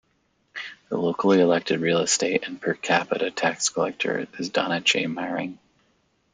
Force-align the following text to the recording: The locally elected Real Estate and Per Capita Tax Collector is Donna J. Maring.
The 0.89 0.97
locally 0.97 1.41
elected 1.41 1.79
Real 1.79 1.99
Estate 1.99 2.47
and 2.47 2.59
Per 2.59 2.73
Capita 2.73 3.29
Tax 3.29 3.69
Collector 3.69 4.27
is 4.39 4.49
Donna 4.49 4.81
J. 4.81 5.03
Maring. 5.05 5.59